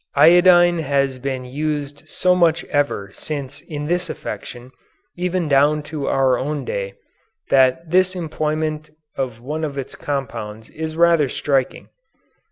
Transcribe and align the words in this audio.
Iodine 0.15 0.79
has 0.79 1.19
been 1.19 1.45
used 1.45 2.09
so 2.09 2.33
much 2.33 2.63
ever 2.73 3.11
since 3.13 3.61
in 3.61 3.85
this 3.85 4.09
affection, 4.09 4.71
even 5.15 5.47
down 5.47 5.83
to 5.93 6.07
our 6.07 6.39
own 6.39 6.65
day, 6.65 6.95
that 7.51 7.87
this 7.87 8.15
employment 8.15 8.89
of 9.15 9.39
one 9.39 9.63
of 9.63 9.77
its 9.77 9.93
compounds 9.93 10.71
is 10.71 10.95
rather 10.97 11.29
striking. 11.29 11.89